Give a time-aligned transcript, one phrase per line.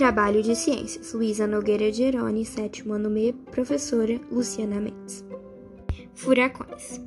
[0.00, 5.22] Trabalho de Ciências, Luísa Nogueira Geroni, sétimo ano M, professora Luciana Mendes.
[6.14, 6.98] Furacões.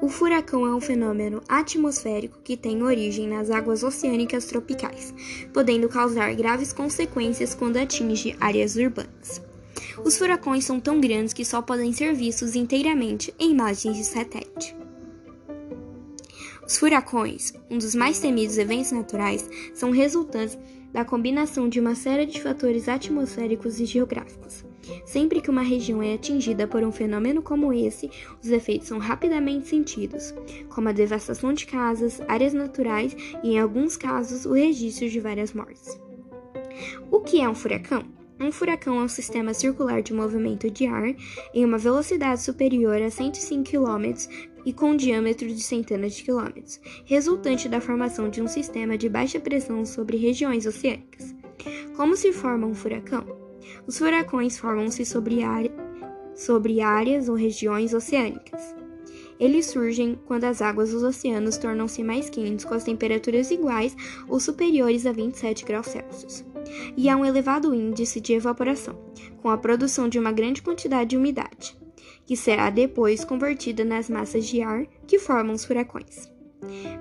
[0.00, 5.12] O furacão é um fenômeno atmosférico que tem origem nas águas oceânicas tropicais,
[5.52, 9.42] podendo causar graves consequências quando atinge áreas urbanas.
[10.04, 14.83] Os furacões são tão grandes que só podem ser vistos inteiramente em imagens de satélite.
[16.66, 20.58] Os furacões, um dos mais temidos eventos naturais, são resultantes
[20.92, 24.64] da combinação de uma série de fatores atmosféricos e geográficos.
[25.04, 28.10] Sempre que uma região é atingida por um fenômeno como esse,
[28.42, 30.34] os efeitos são rapidamente sentidos,
[30.68, 35.52] como a devastação de casas, áreas naturais e, em alguns casos, o registro de várias
[35.52, 36.00] mortes.
[37.10, 38.04] O que é um furacão?
[38.40, 41.14] Um furacão é um sistema circular de movimento de ar
[41.54, 44.12] em uma velocidade superior a 105 km
[44.66, 49.08] e com um diâmetro de centenas de quilômetros, resultante da formação de um sistema de
[49.08, 51.34] baixa pressão sobre regiões oceânicas.
[51.96, 53.24] Como se forma um furacão?
[53.86, 55.36] Os furacões formam-se sobre,
[56.34, 58.74] sobre áreas ou regiões oceânicas.
[59.38, 63.96] Eles surgem quando as águas dos oceanos tornam-se mais quentes com as temperaturas iguais
[64.28, 66.53] ou superiores a 27 graus Celsius.
[66.96, 68.98] E há um elevado índice de evaporação,
[69.42, 71.76] com a produção de uma grande quantidade de umidade,
[72.26, 76.32] que será depois convertida nas massas de ar que formam os furacões.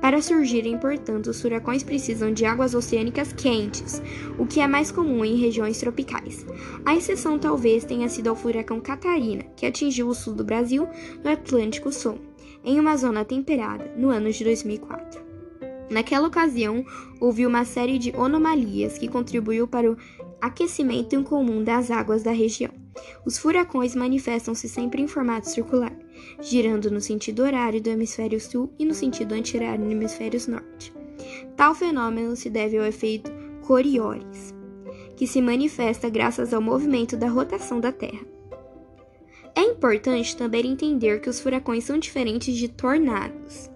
[0.00, 4.02] Para surgirem, portanto, os furacões precisam de águas oceânicas quentes,
[4.38, 6.46] o que é mais comum em regiões tropicais.
[6.84, 10.88] A exceção talvez tenha sido ao furacão Catarina, que atingiu o sul do Brasil,
[11.22, 12.18] no Atlântico Sul,
[12.64, 15.29] em uma zona temperada, no ano de 2004.
[15.90, 16.84] Naquela ocasião,
[17.18, 19.96] houve uma série de anomalias que contribuiu para o
[20.40, 22.70] aquecimento incomum das águas da região.
[23.26, 25.92] Os furacões manifestam-se sempre em formato circular,
[26.40, 30.92] girando no sentido horário do hemisfério sul e no sentido anti-horário no hemisfério norte.
[31.56, 33.30] Tal fenômeno se deve ao efeito
[33.66, 34.54] Coriolis,
[35.16, 38.24] que se manifesta graças ao movimento da rotação da Terra.
[39.54, 43.70] É importante também entender que os furacões são diferentes de tornados.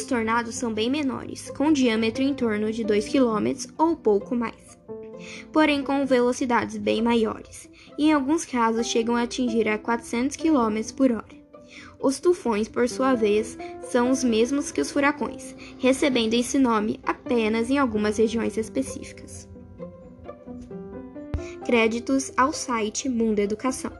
[0.00, 4.80] Os tornados são bem menores, com diâmetro em torno de 2 km ou pouco mais
[5.52, 7.68] porém com velocidades bem maiores,
[7.98, 11.38] e em alguns casos chegam a atingir a 400 km por hora.
[12.00, 17.68] Os tufões, por sua vez, são os mesmos que os furacões, recebendo esse nome apenas
[17.68, 19.46] em algumas regiões específicas.
[21.66, 23.92] Créditos ao site Mundo Educação.